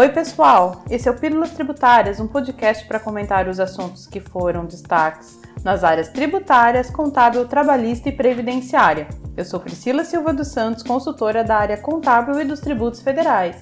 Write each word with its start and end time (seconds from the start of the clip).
Oi, 0.00 0.08
pessoal! 0.08 0.82
Esse 0.88 1.10
é 1.10 1.10
o 1.10 1.14
Pílulas 1.14 1.50
Tributárias, 1.50 2.18
um 2.18 2.26
podcast 2.26 2.86
para 2.88 2.98
comentar 2.98 3.46
os 3.46 3.60
assuntos 3.60 4.06
que 4.06 4.18
foram 4.18 4.64
destaques 4.64 5.38
nas 5.62 5.84
áreas 5.84 6.08
tributárias, 6.08 6.88
contábil, 6.88 7.46
trabalhista 7.46 8.08
e 8.08 8.12
previdenciária. 8.12 9.06
Eu 9.36 9.44
sou 9.44 9.60
Priscila 9.60 10.02
Silva 10.02 10.32
dos 10.32 10.48
Santos, 10.48 10.82
consultora 10.82 11.44
da 11.44 11.58
área 11.58 11.76
contábil 11.76 12.40
e 12.40 12.46
dos 12.46 12.60
tributos 12.60 13.02
federais. 13.02 13.56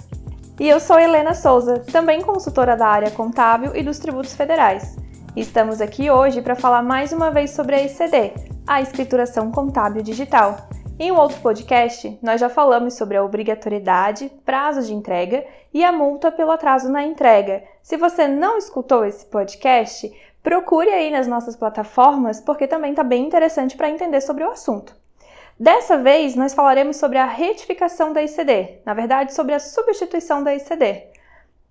E 0.60 0.68
eu 0.68 0.78
sou 0.78 0.96
Helena 0.96 1.34
Souza, 1.34 1.80
também 1.90 2.22
consultora 2.22 2.76
da 2.76 2.86
área 2.86 3.10
contábil 3.10 3.74
e 3.74 3.82
dos 3.82 3.98
tributos 3.98 4.32
federais. 4.32 4.96
Estamos 5.34 5.80
aqui 5.80 6.08
hoje 6.08 6.40
para 6.40 6.54
falar 6.54 6.84
mais 6.84 7.12
uma 7.12 7.32
vez 7.32 7.50
sobre 7.50 7.74
a 7.74 7.82
ECD, 7.82 8.32
a 8.64 8.80
Escrituração 8.80 9.50
Contábil 9.50 10.04
Digital. 10.04 10.68
Em 11.00 11.12
um 11.12 11.16
outro 11.16 11.40
podcast, 11.40 12.18
nós 12.20 12.40
já 12.40 12.48
falamos 12.48 12.94
sobre 12.94 13.16
a 13.16 13.22
obrigatoriedade, 13.22 14.32
prazo 14.44 14.82
de 14.82 14.92
entrega 14.92 15.46
e 15.72 15.84
a 15.84 15.92
multa 15.92 16.32
pelo 16.32 16.50
atraso 16.50 16.90
na 16.90 17.04
entrega. 17.04 17.62
Se 17.80 17.96
você 17.96 18.26
não 18.26 18.58
escutou 18.58 19.04
esse 19.04 19.24
podcast, 19.26 20.12
procure 20.42 20.90
aí 20.90 21.08
nas 21.08 21.28
nossas 21.28 21.54
plataformas, 21.54 22.40
porque 22.40 22.66
também 22.66 22.90
está 22.90 23.04
bem 23.04 23.24
interessante 23.24 23.76
para 23.76 23.88
entender 23.88 24.20
sobre 24.20 24.42
o 24.42 24.50
assunto. 24.50 24.92
Dessa 25.56 25.96
vez, 25.96 26.34
nós 26.34 26.52
falaremos 26.52 26.96
sobre 26.96 27.18
a 27.18 27.26
retificação 27.26 28.12
da 28.12 28.20
ICD, 28.24 28.80
na 28.84 28.92
verdade, 28.92 29.32
sobre 29.32 29.54
a 29.54 29.60
substituição 29.60 30.42
da 30.42 30.52
ICD. 30.52 31.04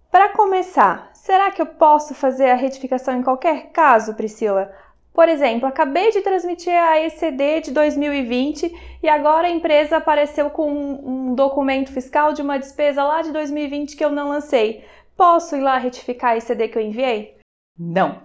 Para 0.09 0.29
começar, 0.29 1.09
será 1.13 1.51
que 1.51 1.61
eu 1.61 1.65
posso 1.65 2.15
fazer 2.15 2.49
a 2.49 2.55
retificação 2.55 3.17
em 3.17 3.23
qualquer 3.23 3.71
caso, 3.73 4.13
Priscila? 4.13 4.71
Por 5.17 5.27
exemplo, 5.29 5.67
acabei 5.67 6.11
de 6.11 6.21
transmitir 6.21 6.71
a 6.71 6.99
ECD 6.99 7.61
de 7.61 7.71
2020 7.71 8.99
e 9.01 9.09
agora 9.09 9.47
a 9.47 9.49
empresa 9.49 9.97
apareceu 9.97 10.51
com 10.51 10.71
um, 10.71 11.33
documento 11.33 11.91
fiscal 11.91 12.33
de 12.33 12.43
uma 12.43 12.59
despesa 12.59 13.03
lá 13.03 13.23
de 13.23 13.31
2020 13.31 13.97
que 13.97 14.05
eu 14.05 14.11
não 14.11 14.29
lancei. 14.29 14.85
Posso 15.15 15.55
ir 15.55 15.61
lá 15.61 15.79
retificar 15.79 16.33
a 16.33 16.37
ECD 16.37 16.67
que 16.67 16.77
eu 16.77 16.83
enviei? 16.83 17.35
Não. 17.75 18.21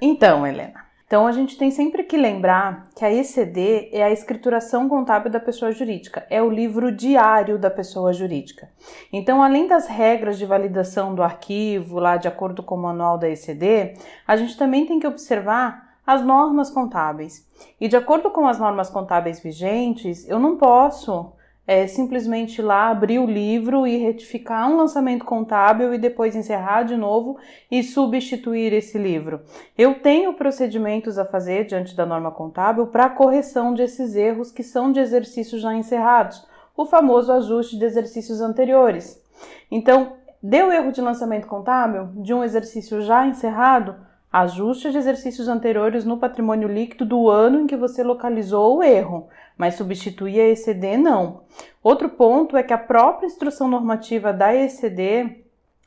Então, 0.00 0.46
Helena. 0.46 0.86
Então 1.06 1.26
a 1.26 1.32
gente 1.32 1.58
tem 1.58 1.70
sempre 1.70 2.02
que 2.02 2.16
lembrar 2.16 2.88
que 2.96 3.04
a 3.04 3.12
ECD 3.12 3.90
é 3.92 4.02
a 4.02 4.10
escrituração 4.10 4.88
contábil 4.88 5.30
da 5.30 5.38
pessoa 5.38 5.70
jurídica, 5.70 6.26
é 6.30 6.42
o 6.42 6.50
livro 6.50 6.90
diário 6.90 7.58
da 7.58 7.70
pessoa 7.70 8.14
jurídica. 8.14 8.70
Então, 9.12 9.42
além 9.42 9.68
das 9.68 9.86
regras 9.86 10.38
de 10.38 10.46
validação 10.46 11.14
do 11.14 11.22
arquivo, 11.22 12.00
lá 12.00 12.16
de 12.16 12.26
acordo 12.26 12.62
com 12.62 12.74
o 12.74 12.82
manual 12.82 13.18
da 13.18 13.28
ECD, 13.28 13.94
a 14.26 14.34
gente 14.34 14.56
também 14.56 14.86
tem 14.86 14.98
que 14.98 15.06
observar 15.06 15.85
as 16.06 16.22
normas 16.24 16.70
contábeis. 16.70 17.46
E 17.80 17.88
de 17.88 17.96
acordo 17.96 18.30
com 18.30 18.46
as 18.46 18.58
normas 18.58 18.88
contábeis 18.88 19.40
vigentes, 19.40 20.28
eu 20.28 20.38
não 20.38 20.56
posso 20.56 21.32
é, 21.66 21.86
simplesmente 21.86 22.60
ir 22.60 22.62
lá 22.62 22.88
abrir 22.90 23.18
o 23.18 23.26
livro 23.26 23.86
e 23.86 23.96
retificar 23.96 24.70
um 24.70 24.76
lançamento 24.76 25.24
contábil 25.24 25.92
e 25.92 25.98
depois 25.98 26.36
encerrar 26.36 26.84
de 26.84 26.96
novo 26.96 27.38
e 27.68 27.82
substituir 27.82 28.72
esse 28.72 28.96
livro. 28.96 29.40
Eu 29.76 30.00
tenho 30.00 30.34
procedimentos 30.34 31.18
a 31.18 31.24
fazer 31.24 31.64
diante 31.64 31.96
da 31.96 32.06
norma 32.06 32.30
contábil 32.30 32.86
para 32.86 33.10
correção 33.10 33.74
desses 33.74 34.14
erros 34.14 34.52
que 34.52 34.62
são 34.62 34.92
de 34.92 35.00
exercícios 35.00 35.60
já 35.60 35.74
encerrados, 35.74 36.46
o 36.76 36.86
famoso 36.86 37.32
ajuste 37.32 37.76
de 37.76 37.84
exercícios 37.84 38.40
anteriores. 38.40 39.20
Então, 39.70 40.12
deu 40.40 40.70
erro 40.70 40.92
de 40.92 41.00
lançamento 41.00 41.48
contábil 41.48 42.10
de 42.22 42.32
um 42.32 42.44
exercício 42.44 43.00
já 43.00 43.26
encerrado, 43.26 43.96
Ajuste 44.32 44.90
de 44.90 44.98
exercícios 44.98 45.48
anteriores 45.48 46.04
no 46.04 46.18
patrimônio 46.18 46.68
líquido 46.68 47.06
do 47.06 47.30
ano 47.30 47.60
em 47.60 47.66
que 47.66 47.76
você 47.76 48.02
localizou 48.02 48.76
o 48.76 48.82
erro, 48.82 49.28
mas 49.56 49.76
substituir 49.76 50.40
a 50.40 50.48
ECD 50.48 50.96
não. 50.96 51.42
Outro 51.82 52.08
ponto 52.08 52.56
é 52.56 52.62
que 52.62 52.72
a 52.72 52.78
própria 52.78 53.26
instrução 53.26 53.68
normativa 53.68 54.32
da 54.32 54.54
ECD, 54.54 55.44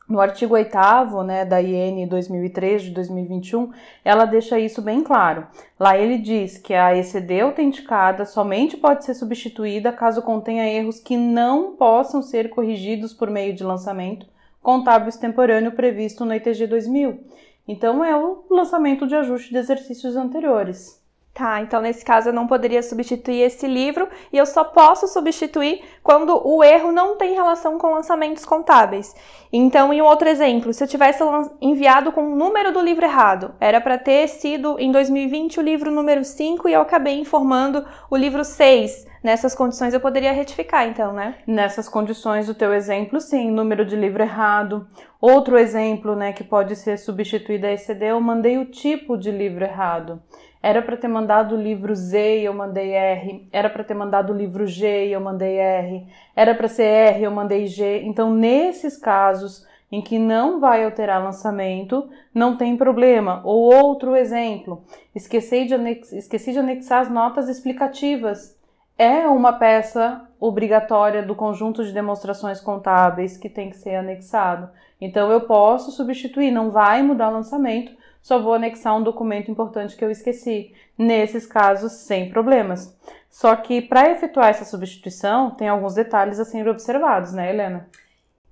no 0.08 0.20
artigo 0.20 0.54
8 0.54 1.22
né, 1.24 1.44
da 1.44 1.62
IN 1.62 2.08
2003 2.08 2.82
de 2.82 2.90
2021, 2.90 3.70
ela 4.04 4.24
deixa 4.24 4.58
isso 4.58 4.82
bem 4.82 5.04
claro. 5.04 5.46
Lá 5.78 5.96
ele 5.96 6.18
diz 6.18 6.58
que 6.58 6.74
a 6.74 6.96
ECD 6.96 7.42
autenticada 7.42 8.24
somente 8.24 8.76
pode 8.76 9.04
ser 9.04 9.14
substituída 9.14 9.92
caso 9.92 10.22
contenha 10.22 10.68
erros 10.68 10.98
que 10.98 11.16
não 11.16 11.76
possam 11.76 12.22
ser 12.22 12.50
corrigidos 12.50 13.12
por 13.12 13.30
meio 13.30 13.54
de 13.54 13.62
lançamento 13.62 14.26
contábil 14.62 15.08
extemporâneo 15.08 15.72
previsto 15.72 16.24
no 16.24 16.34
ITG 16.34 16.66
2000. 16.66 17.20
Então 17.70 18.04
é 18.04 18.16
o 18.16 18.44
lançamento 18.50 19.06
de 19.06 19.14
ajuste 19.14 19.50
de 19.50 19.58
exercícios 19.58 20.16
anteriores. 20.16 20.99
Tá, 21.32 21.60
então 21.60 21.80
nesse 21.80 22.04
caso 22.04 22.28
eu 22.28 22.32
não 22.32 22.48
poderia 22.48 22.82
substituir 22.82 23.42
esse 23.42 23.66
livro 23.66 24.08
e 24.32 24.36
eu 24.36 24.44
só 24.44 24.64
posso 24.64 25.06
substituir 25.06 25.80
quando 26.02 26.36
o 26.44 26.62
erro 26.62 26.90
não 26.90 27.16
tem 27.16 27.34
relação 27.34 27.78
com 27.78 27.94
lançamentos 27.94 28.44
contábeis. 28.44 29.14
Então, 29.52 29.92
em 29.92 30.02
um 30.02 30.04
outro 30.04 30.28
exemplo, 30.28 30.72
se 30.72 30.82
eu 30.82 30.88
tivesse 30.88 31.22
enviado 31.60 32.10
com 32.10 32.32
o 32.32 32.36
número 32.36 32.72
do 32.72 32.80
livro 32.80 33.04
errado, 33.04 33.54
era 33.60 33.80
para 33.80 33.96
ter 33.96 34.28
sido 34.28 34.76
em 34.78 34.90
2020 34.90 35.60
o 35.60 35.62
livro 35.62 35.90
número 35.90 36.24
5 36.24 36.68
e 36.68 36.72
eu 36.72 36.80
acabei 36.80 37.18
informando 37.18 37.86
o 38.10 38.16
livro 38.16 38.44
6. 38.44 39.08
Nessas 39.22 39.54
condições 39.54 39.92
eu 39.92 40.00
poderia 40.00 40.32
retificar, 40.32 40.88
então, 40.88 41.12
né? 41.12 41.36
Nessas 41.46 41.88
condições, 41.88 42.48
o 42.48 42.54
teu 42.54 42.72
exemplo, 42.72 43.20
sim, 43.20 43.50
número 43.50 43.84
de 43.84 43.94
livro 43.94 44.22
errado. 44.22 44.88
Outro 45.20 45.58
exemplo, 45.58 46.16
né, 46.16 46.32
que 46.32 46.42
pode 46.42 46.74
ser 46.74 46.96
substituído 46.96 47.66
a 47.66 47.72
ECD, 47.72 48.06
eu 48.06 48.20
mandei 48.20 48.56
o 48.56 48.64
tipo 48.64 49.18
de 49.18 49.30
livro 49.30 49.62
errado. 49.62 50.22
Era 50.62 50.82
para 50.82 50.96
ter 50.96 51.08
mandado 51.08 51.54
o 51.54 51.60
livro 51.60 51.94
Z 51.94 52.40
e 52.40 52.44
eu 52.44 52.52
mandei 52.52 52.90
R. 52.90 53.48
Era 53.50 53.70
para 53.70 53.82
ter 53.82 53.94
mandado 53.94 54.32
o 54.32 54.36
livro 54.36 54.66
G 54.66 55.06
e 55.06 55.12
eu 55.12 55.20
mandei 55.20 55.56
R. 55.56 56.06
Era 56.36 56.54
para 56.54 56.68
ser 56.68 56.84
R 56.84 57.22
eu 57.22 57.30
mandei 57.30 57.66
G. 57.66 58.02
Então, 58.02 58.32
nesses 58.32 58.96
casos 58.96 59.66
em 59.90 60.00
que 60.00 60.18
não 60.18 60.60
vai 60.60 60.84
alterar 60.84 61.22
lançamento, 61.22 62.08
não 62.32 62.56
tem 62.56 62.76
problema. 62.76 63.40
Ou 63.44 63.74
outro 63.74 64.14
exemplo, 64.14 64.84
esqueci 65.14 65.64
de, 65.64 65.74
esqueci 66.16 66.52
de 66.52 66.58
anexar 66.58 67.00
as 67.00 67.10
notas 67.10 67.48
explicativas. 67.48 68.56
É 68.96 69.26
uma 69.26 69.54
peça 69.54 70.29
obrigatória 70.40 71.22
do 71.22 71.34
conjunto 71.34 71.84
de 71.84 71.92
demonstrações 71.92 72.60
contábeis 72.60 73.36
que 73.36 73.48
tem 73.48 73.68
que 73.68 73.76
ser 73.76 73.96
anexado. 73.96 74.70
Então 75.00 75.30
eu 75.30 75.42
posso 75.42 75.92
substituir, 75.92 76.50
não 76.50 76.70
vai 76.70 77.02
mudar 77.02 77.28
o 77.28 77.34
lançamento, 77.34 77.92
só 78.22 78.38
vou 78.38 78.54
anexar 78.54 78.96
um 78.96 79.02
documento 79.02 79.50
importante 79.50 79.96
que 79.96 80.04
eu 80.04 80.10
esqueci. 80.10 80.74
Nesses 80.96 81.46
casos, 81.46 81.92
sem 81.92 82.30
problemas. 82.30 82.98
Só 83.30 83.54
que 83.56 83.80
para 83.80 84.10
efetuar 84.10 84.48
essa 84.48 84.64
substituição, 84.64 85.50
tem 85.52 85.68
alguns 85.68 85.94
detalhes 85.94 86.38
a 86.38 86.44
serem 86.44 86.68
observados, 86.68 87.32
né, 87.32 87.50
Helena? 87.50 87.88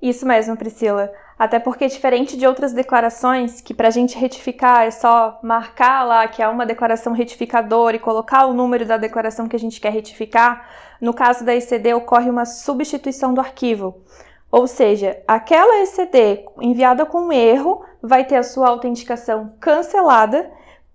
Isso 0.01 0.27
mesmo, 0.27 0.57
Priscila. 0.57 1.13
Até 1.39 1.61
porque, 1.61 1.87
diferente 1.87 2.37
de 2.37 2.47
outras 2.47 2.73
declarações, 2.73 3.61
que 3.61 3.73
para 3.73 3.89
a 3.89 3.93
gente 3.93 4.19
retificar 4.19 4.83
é 4.83 4.91
só 4.91 5.39
marcar 5.41 6.03
lá 6.03 6.27
que 6.27 6.43
é 6.43 6.49
uma 6.49 6.67
declaração 6.67 7.13
retificadora 7.13 7.95
e 7.95 8.01
colocar 8.01 8.47
o 8.47 8.53
número 8.53 8.85
da 8.85 8.97
declaração 8.97 9.47
que 9.47 9.55
a 9.55 9.59
gente 9.59 9.81
quer 9.81 9.93
retificar, 9.93 10.69
no 11.01 11.15
caso 11.15 11.45
da 11.45 11.55
ECD 11.55 11.95
ocorre 11.95 12.29
uma 12.29 12.45
substituição 12.45 13.33
do 13.33 13.41
arquivo. 13.41 14.03
Ou 14.51 14.67
seja, 14.67 15.23
aquela 15.29 15.83
ECD 15.83 16.45
enviada 16.61 17.07
com 17.07 17.33
erro 17.33 17.85
vai 18.03 18.25
ter 18.25 18.37
a 18.37 18.43
sua 18.43 18.69
autenticação 18.69 19.53
cancelada 19.61 20.51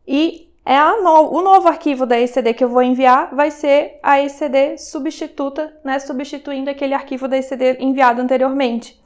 e 0.05 0.51
é 0.65 0.79
no, 1.01 1.31
o 1.31 1.41
novo 1.41 1.67
arquivo 1.67 2.05
da 2.05 2.19
ECD 2.19 2.53
que 2.53 2.63
eu 2.63 2.69
vou 2.69 2.81
enviar 2.81 3.33
vai 3.33 3.51
ser 3.51 3.99
a 4.01 4.19
ECD 4.19 4.77
substituta, 4.77 5.73
né, 5.83 5.99
substituindo 5.99 6.69
aquele 6.69 6.93
arquivo 6.93 7.27
da 7.27 7.37
ECD 7.37 7.77
enviado 7.79 8.21
anteriormente. 8.21 9.01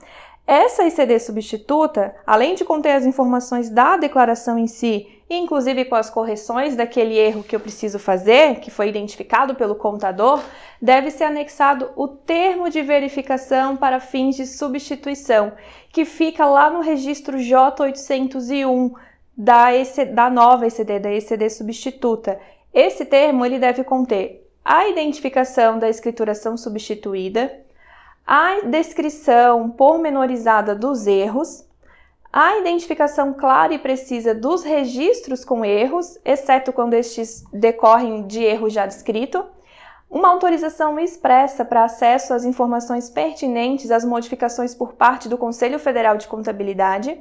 Essa 0.47 0.85
ECD 0.85 1.19
substituta, 1.19 2.15
além 2.25 2.55
de 2.55 2.63
conter 2.63 2.93
as 2.93 3.05
informações 3.05 3.69
da 3.69 3.97
declaração 3.97 4.57
em 4.57 4.65
si 4.65 5.07
inclusive 5.29 5.85
com 5.85 5.95
as 5.95 6.09
correções 6.09 6.75
daquele 6.75 7.17
erro 7.17 7.43
que 7.43 7.55
eu 7.55 7.59
preciso 7.59 7.99
fazer, 7.99 8.59
que 8.59 8.71
foi 8.71 8.87
identificado 8.87 9.55
pelo 9.55 9.75
contador, 9.75 10.41
deve 10.81 11.11
ser 11.11 11.25
anexado 11.25 11.91
o 11.95 12.07
termo 12.07 12.69
de 12.69 12.81
verificação 12.81 13.75
para 13.75 13.99
fins 13.99 14.35
de 14.35 14.45
substituição, 14.45 15.51
que 15.91 16.05
fica 16.05 16.45
lá 16.45 16.69
no 16.69 16.79
registro 16.79 17.37
J801 17.37 18.93
da, 19.35 19.75
EC, 19.75 20.13
da 20.13 20.29
nova 20.29 20.65
ECD, 20.65 20.99
da 20.99 21.11
ECD 21.11 21.49
substituta. 21.49 22.39
Esse 22.73 23.05
termo 23.05 23.45
ele 23.45 23.59
deve 23.59 23.83
conter 23.83 24.47
a 24.63 24.87
identificação 24.87 25.77
da 25.77 25.89
escrituração 25.89 26.55
substituída, 26.57 27.66
a 28.27 28.59
descrição 28.65 29.69
pormenorizada 29.69 30.75
dos 30.75 31.07
erros, 31.07 31.65
a 32.31 32.57
identificação 32.57 33.33
clara 33.33 33.73
e 33.73 33.79
precisa 33.79 34.35
dos 34.35 34.63
registros 34.63 35.45
com 35.45 35.63
erros, 35.63 36.19
exceto 36.25 36.73
quando 36.73 36.93
estes 36.93 37.45
decorrem 37.53 38.27
de 38.27 38.43
erro 38.43 38.69
já 38.69 38.85
descrito, 38.85 39.45
uma 40.09 40.27
autorização 40.27 40.99
expressa 40.99 41.63
para 41.63 41.85
acesso 41.85 42.33
às 42.33 42.43
informações 42.43 43.09
pertinentes 43.09 43.91
às 43.91 44.03
modificações 44.03 44.75
por 44.75 44.93
parte 44.93 45.29
do 45.29 45.37
Conselho 45.37 45.79
Federal 45.79 46.17
de 46.17 46.27
Contabilidade 46.27 47.17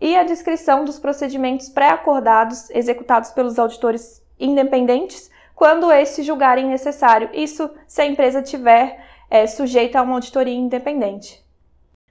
e 0.00 0.16
a 0.16 0.24
descrição 0.24 0.82
dos 0.82 0.98
procedimentos 0.98 1.68
pré-acordados 1.68 2.70
executados 2.70 3.30
pelos 3.32 3.58
auditores 3.58 4.22
independentes 4.40 5.30
quando 5.58 5.90
estes 5.90 6.24
julgarem 6.24 6.66
necessário, 6.66 7.30
isso 7.32 7.68
se 7.84 8.00
a 8.00 8.06
empresa 8.06 8.40
tiver 8.40 9.04
é, 9.30 9.46
sujeita 9.46 9.98
a 9.98 10.02
uma 10.02 10.14
auditoria 10.14 10.54
independente. 10.54 11.46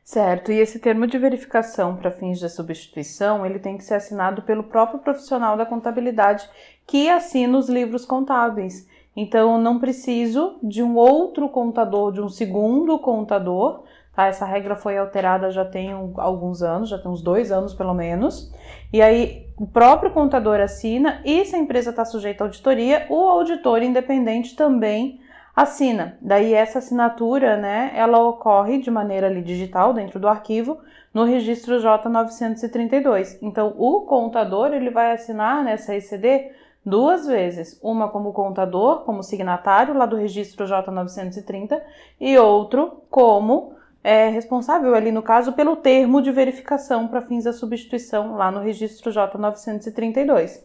Certo, 0.04 0.54
e 0.54 0.60
esse 0.60 0.80
termo 0.80 1.06
de 1.06 1.18
verificação 1.18 1.98
para 1.98 2.12
fins 2.12 2.40
de 2.40 2.48
substituição, 2.48 3.46
ele 3.46 3.60
tem 3.60 3.78
que 3.78 3.84
ser 3.84 3.96
assinado 3.96 4.42
pelo 4.42 4.64
próprio 4.64 5.00
profissional 5.00 5.58
da 5.58 5.66
contabilidade 5.66 6.50
que 6.88 7.10
assina 7.10 7.58
os 7.58 7.68
livros 7.68 8.06
contábeis. 8.06 8.88
Então, 9.14 9.60
não 9.60 9.80
preciso 9.80 10.60
de 10.64 10.82
um 10.82 10.96
outro 10.96 11.50
contador, 11.50 12.14
de 12.14 12.22
um 12.22 12.30
segundo 12.30 12.98
contador, 13.00 13.84
tá? 14.16 14.28
Essa 14.28 14.46
regra 14.46 14.78
foi 14.78 14.98
alterada 14.98 15.52
já 15.52 15.66
tem 15.66 15.92
alguns 15.92 16.62
anos, 16.62 16.88
já 16.88 16.98
tem 16.98 17.12
uns 17.12 17.22
dois 17.22 17.52
anos 17.52 17.74
pelo 17.74 17.94
menos. 17.94 18.54
E 18.94 19.02
aí, 19.02 19.48
o 19.58 19.68
próprio 19.68 20.12
contador 20.12 20.62
assina 20.62 21.20
e 21.26 21.44
se 21.44 21.54
a 21.54 21.60
empresa 21.60 21.90
está 21.90 22.06
sujeita 22.06 22.46
à 22.46 22.48
auditoria, 22.48 23.08
o 23.10 23.28
auditor 23.28 23.84
independente 23.84 24.56
também 24.56 25.20
assina. 25.58 26.16
Daí 26.22 26.54
essa 26.54 26.78
assinatura, 26.78 27.58
né, 27.58 27.92
ela 27.96 28.20
ocorre 28.20 28.78
de 28.78 28.92
maneira 28.92 29.26
ali 29.26 29.42
digital 29.42 29.92
dentro 29.92 30.20
do 30.20 30.28
arquivo 30.28 30.78
no 31.12 31.24
registro 31.24 31.78
J932. 31.78 33.40
Então 33.42 33.74
o 33.76 34.02
contador 34.02 34.72
ele 34.72 34.92
vai 34.92 35.14
assinar 35.14 35.64
nessa 35.64 35.96
ECD 35.96 36.52
duas 36.86 37.26
vezes, 37.26 37.80
uma 37.82 38.08
como 38.08 38.34
contador, 38.34 39.00
como 39.04 39.24
signatário 39.24 39.98
lá 39.98 40.06
do 40.06 40.16
registro 40.16 40.68
J930 40.68 41.82
e 42.22 42.38
outro 42.38 43.02
como 43.10 43.74
é, 44.04 44.30
responsável 44.30 44.94
ali 44.94 45.12
no 45.12 45.24
caso 45.24 45.54
pelo 45.54 45.76
termo 45.76 46.22
de 46.22 46.32
verificação 46.32 47.08
para 47.08 47.24
fins 47.24 47.46
da 47.46 47.52
substituição 47.52 48.36
lá 48.36 48.52
no 48.52 48.60
registro 48.60 49.12
J932. 49.12 50.62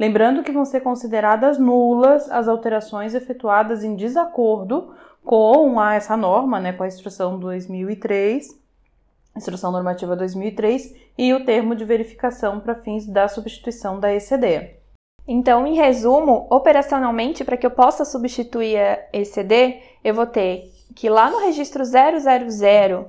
Lembrando 0.00 0.42
que 0.42 0.50
vão 0.50 0.64
ser 0.64 0.80
consideradas 0.80 1.58
nulas 1.58 2.30
as 2.30 2.48
alterações 2.48 3.12
efetuadas 3.12 3.84
em 3.84 3.94
desacordo 3.94 4.94
com 5.22 5.78
a, 5.78 5.94
essa 5.94 6.16
norma, 6.16 6.58
né, 6.58 6.72
com 6.72 6.82
a 6.82 6.86
instrução 6.86 7.38
2003, 7.38 8.58
instrução 9.36 9.70
normativa 9.70 10.16
2003 10.16 10.96
e 11.18 11.34
o 11.34 11.44
termo 11.44 11.76
de 11.76 11.84
verificação 11.84 12.60
para 12.60 12.76
fins 12.76 13.06
da 13.06 13.28
substituição 13.28 14.00
da 14.00 14.10
ECD. 14.10 14.70
Então, 15.28 15.66
em 15.66 15.74
resumo, 15.74 16.46
operacionalmente, 16.48 17.44
para 17.44 17.58
que 17.58 17.66
eu 17.66 17.70
possa 17.70 18.02
substituir 18.06 18.78
a 18.78 18.98
ECD, 19.12 19.82
eu 20.02 20.14
vou 20.14 20.24
ter 20.24 20.72
que 20.96 21.10
lá 21.10 21.30
no 21.30 21.40
registro 21.40 21.84
000, 21.84 22.00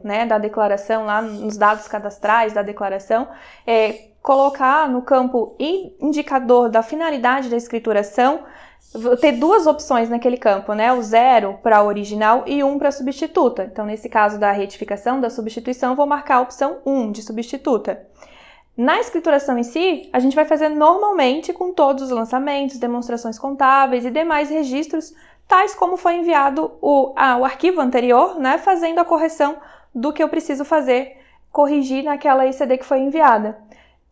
né, 0.03 0.25
da 0.25 0.38
declaração, 0.38 1.05
lá 1.05 1.21
nos 1.21 1.55
dados 1.55 1.88
cadastrais 1.88 2.51
da 2.51 2.61
declaração, 2.61 3.29
é, 3.65 4.10
colocar 4.21 4.88
no 4.88 5.01
campo 5.01 5.56
indicador 5.59 6.69
da 6.69 6.83
finalidade 6.83 7.50
da 7.50 7.57
escrituração, 7.57 8.41
ter 9.19 9.33
duas 9.33 9.65
opções 9.65 10.09
naquele 10.09 10.38
campo, 10.38 10.73
né? 10.73 10.91
O 10.94 11.01
zero 11.01 11.57
para 11.63 11.83
original 11.83 12.44
e 12.45 12.63
um 12.63 12.77
para 12.77 12.91
substituta. 12.91 13.63
Então, 13.71 13.85
nesse 13.85 14.09
caso 14.09 14.39
da 14.39 14.51
retificação, 14.51 15.19
da 15.19 15.29
substituição, 15.29 15.95
vou 15.95 16.06
marcar 16.06 16.35
a 16.35 16.41
opção 16.41 16.77
1 16.85 17.12
de 17.12 17.23
substituta. 17.23 18.06
Na 18.75 19.00
escrituração 19.00 19.57
em 19.57 19.63
si, 19.63 20.09
a 20.13 20.19
gente 20.19 20.35
vai 20.35 20.45
fazer 20.45 20.69
normalmente 20.69 21.53
com 21.53 21.74
todos 21.74 22.03
os 22.03 22.09
lançamentos, 22.09 22.77
demonstrações 22.77 23.38
contábeis 23.38 24.06
e 24.06 24.12
demais 24.12 24.50
registros, 24.50 25.13
tais 25.47 25.74
como 25.75 25.97
foi 25.97 26.15
enviado 26.15 26.71
o, 26.81 27.13
ah, 27.15 27.38
o 27.38 27.45
arquivo 27.45 27.81
anterior, 27.81 28.39
né? 28.39 28.57
Fazendo 28.57 29.00
a 29.00 29.06
correção 29.06 29.57
do 29.94 30.13
que 30.13 30.24
eu 30.24 30.29
preciso 30.29 30.63
fazer, 30.63 31.17
corrigir 31.51 32.03
naquela 32.03 32.45
ICD 32.45 32.77
que 32.77 32.85
foi 32.85 33.00
enviada. 33.00 33.57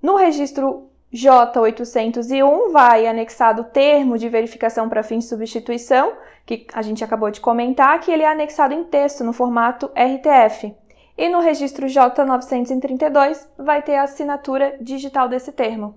No 0.02 0.16
registro 0.16 0.90
J801 1.14 2.72
vai 2.72 3.08
anexado 3.08 3.64
o 3.64 3.66
termo 3.66 4.18
de 4.18 4.30
verificação 4.30 4.88
para 4.88 5.04
fins 5.04 5.24
de 5.24 5.30
substituição, 5.30 6.14
que 6.46 6.66
a 6.74 6.82
gente 6.82 7.04
acabou 7.04 7.30
de 7.30 7.42
comentar, 7.42 8.00
que 8.00 8.12
ele 8.12 8.24
é 8.24 8.28
anexado 8.28 8.74
em 8.74 8.84
texto 8.84 9.24
no 9.24 9.34
formato 9.34 9.88
RTF. 9.88 10.74
E 11.18 11.28
no 11.28 11.42
registro 11.42 11.88
J932 11.88 13.48
vai 13.58 13.82
ter 13.82 13.96
a 13.96 14.04
assinatura 14.04 14.78
digital 14.80 15.28
desse 15.28 15.52
termo. 15.52 15.96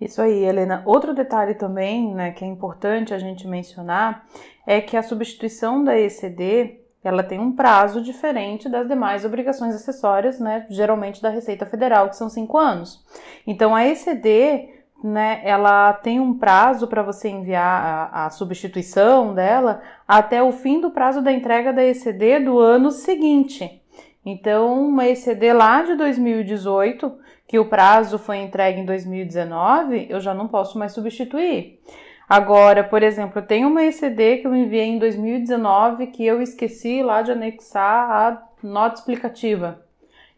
Isso 0.00 0.20
aí, 0.20 0.44
Helena. 0.44 0.82
Outro 0.84 1.14
detalhe 1.14 1.54
também, 1.54 2.14
né, 2.14 2.32
que 2.32 2.44
é 2.44 2.46
importante 2.46 3.14
a 3.14 3.18
gente 3.18 3.48
mencionar, 3.48 4.26
é 4.66 4.80
que 4.80 4.96
a 4.96 5.02
substituição 5.02 5.82
da 5.82 5.98
ECD 5.98 6.80
ela 7.02 7.22
tem 7.22 7.38
um 7.38 7.52
prazo 7.52 8.02
diferente 8.02 8.68
das 8.68 8.88
demais 8.88 9.24
obrigações 9.24 9.74
acessórias, 9.74 10.40
né, 10.40 10.66
geralmente 10.68 11.22
da 11.22 11.28
Receita 11.28 11.64
Federal, 11.64 12.08
que 12.08 12.16
são 12.16 12.28
cinco 12.28 12.58
anos. 12.58 13.04
Então, 13.46 13.74
a 13.74 13.86
ECD, 13.86 14.68
né, 15.02 15.40
ela 15.44 15.92
tem 15.92 16.18
um 16.18 16.36
prazo 16.36 16.88
para 16.88 17.02
você 17.02 17.28
enviar 17.28 18.10
a, 18.12 18.26
a, 18.26 18.30
substituição 18.30 19.32
dela 19.32 19.80
até 20.06 20.42
o 20.42 20.50
fim 20.50 20.80
do 20.80 20.90
prazo 20.90 21.22
da 21.22 21.32
entrega 21.32 21.72
da 21.72 21.84
ECD 21.84 22.40
do 22.40 22.58
ano 22.58 22.90
seguinte. 22.90 23.80
Então, 24.26 24.88
uma 24.88 25.06
ECD 25.06 25.52
lá 25.52 25.82
de 25.82 25.94
2018, 25.94 27.16
que 27.46 27.58
o 27.58 27.68
prazo 27.68 28.18
foi 28.18 28.38
entregue 28.38 28.80
em 28.80 28.84
2019, 28.84 30.08
eu 30.10 30.20
já 30.20 30.34
não 30.34 30.48
posso 30.48 30.78
mais 30.78 30.92
substituir. 30.92 31.80
Agora, 32.28 32.84
por 32.84 33.02
exemplo, 33.02 33.40
tenho 33.40 33.68
uma 33.68 33.82
ECD 33.84 34.38
que 34.38 34.46
eu 34.46 34.54
enviei 34.54 34.84
em 34.84 34.98
2019 34.98 36.08
que 36.08 36.26
eu 36.26 36.42
esqueci 36.42 37.02
lá 37.02 37.22
de 37.22 37.32
anexar 37.32 38.10
a 38.10 38.48
nota 38.62 38.96
explicativa. 38.96 39.80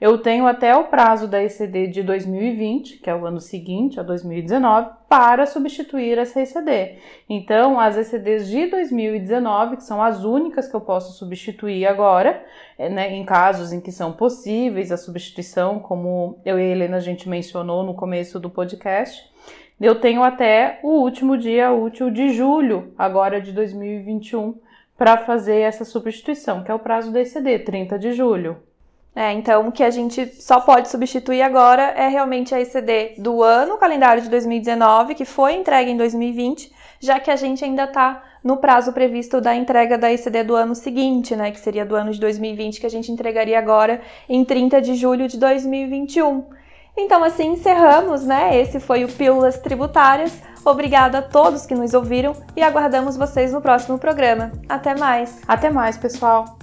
Eu 0.01 0.17
tenho 0.17 0.47
até 0.47 0.75
o 0.75 0.85
prazo 0.85 1.29
da 1.29 1.43
ECD 1.43 1.89
de 1.89 2.03
2020, 2.03 2.99
que 2.99 3.11
é 3.11 3.15
o 3.15 3.27
ano 3.27 3.39
seguinte, 3.39 4.01
a 4.01 4.03
2019, 4.03 4.89
para 5.07 5.45
substituir 5.45 6.17
essa 6.17 6.41
ECD. 6.41 6.97
Então, 7.29 7.79
as 7.79 7.99
ECDs 7.99 8.49
de 8.49 8.67
2019, 8.69 9.77
que 9.77 9.85
são 9.85 10.03
as 10.03 10.25
únicas 10.25 10.67
que 10.67 10.75
eu 10.75 10.81
posso 10.81 11.19
substituir 11.19 11.87
agora, 11.87 12.43
é, 12.79 12.89
né, 12.89 13.13
em 13.13 13.27
casos 13.27 13.75
em 13.75 13.81
que 13.81 13.93
são 13.93 14.13
possíveis 14.13 14.91
a 14.91 14.97
substituição, 14.97 15.79
como 15.81 16.41
eu 16.47 16.59
e 16.59 16.63
a 16.63 16.67
Helena 16.67 16.97
a 16.97 17.01
gente 17.01 17.29
mencionou 17.29 17.83
no 17.83 17.93
começo 17.93 18.41
do 18.41 18.49
podcast, 18.49 19.30
eu 19.87 20.01
tenho 20.01 20.23
até 20.23 20.79
o 20.83 21.01
último 21.01 21.39
dia 21.39 21.73
útil 21.73 22.11
de 22.11 22.31
julho, 22.33 22.93
agora 22.99 23.41
de 23.41 23.53
2021, 23.53 24.55
para 24.97 25.17
fazer 25.17 25.61
essa 25.61 25.85
substituição, 25.85 26.63
que 26.63 26.71
é 26.71 26.75
o 26.75 26.79
prazo 26.79 27.11
da 27.11 27.21
ECD, 27.21 27.61
30 27.61 27.99
de 27.99 28.13
julho. 28.13 28.59
É, 29.15 29.33
então 29.33 29.67
o 29.67 29.73
que 29.73 29.83
a 29.83 29.91
gente 29.91 30.27
só 30.41 30.61
pode 30.61 30.89
substituir 30.89 31.43
agora 31.43 31.83
é 31.83 32.07
realmente 32.09 32.55
a 32.55 32.61
ECD 32.61 33.15
do 33.19 33.43
ano, 33.43 33.77
calendário 33.77 34.23
de 34.23 34.29
2019, 34.29 35.15
que 35.15 35.25
foi 35.25 35.55
entregue 35.55 35.91
em 35.91 35.97
2020, 35.97 36.71
já 37.01 37.19
que 37.19 37.31
a 37.31 37.37
gente 37.37 37.65
ainda 37.65 37.85
está 37.85 38.23
no 38.45 38.59
prazo 38.59 38.93
previsto 38.93 39.41
da 39.41 39.55
entrega 39.55 39.99
da 39.99 40.13
ECD 40.13 40.45
do 40.45 40.55
ano 40.55 40.75
seguinte, 40.75 41.35
né, 41.35 41.51
que 41.51 41.59
seria 41.59 41.85
do 41.85 41.97
ano 41.97 42.13
de 42.13 42.21
2020, 42.21 42.81
que 42.81 42.87
a 42.87 42.91
gente 42.91 43.11
entregaria 43.11 43.59
agora 43.59 44.01
em 44.29 44.45
30 44.45 44.81
de 44.81 44.95
julho 44.95 45.27
de 45.27 45.39
2021. 45.39 46.60
Então, 47.03 47.25
assim 47.25 47.53
encerramos, 47.53 48.25
né? 48.25 48.57
Esse 48.61 48.79
foi 48.79 49.05
o 49.05 49.09
Pílulas 49.09 49.59
Tributárias. 49.59 50.33
Obrigada 50.65 51.19
a 51.19 51.23
todos 51.23 51.65
que 51.65 51.75
nos 51.75 51.95
ouviram 51.95 52.37
e 52.55 52.63
aguardamos 52.63 53.17
vocês 53.17 53.53
no 53.53 53.63
próximo 53.63 53.99
programa. 53.99 54.53
Até 54.69 54.95
mais! 54.95 55.41
Até 55.49 55.71
mais, 55.71 55.97
pessoal! 55.97 56.59